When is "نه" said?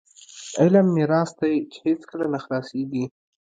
2.33-2.39